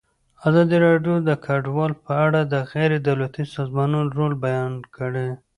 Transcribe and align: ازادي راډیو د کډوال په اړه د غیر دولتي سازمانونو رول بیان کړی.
ازادي 0.47 0.77
راډیو 0.87 1.15
د 1.29 1.31
کډوال 1.45 1.91
په 2.05 2.11
اړه 2.25 2.39
د 2.53 2.55
غیر 2.71 2.91
دولتي 3.07 3.43
سازمانونو 3.55 4.07
رول 4.17 4.33
بیان 4.45 4.73
کړی. 4.95 5.27